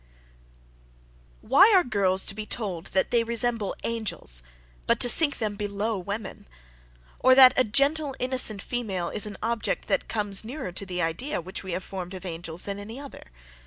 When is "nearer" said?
10.43-10.71